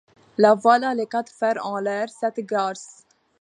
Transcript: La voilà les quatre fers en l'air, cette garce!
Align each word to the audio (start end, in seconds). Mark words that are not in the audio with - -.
La 0.39 0.55
voilà 0.55 0.95
les 0.95 1.05
quatre 1.05 1.31
fers 1.31 1.63
en 1.63 1.77
l'air, 1.77 2.09
cette 2.09 2.39
garce! 2.39 3.03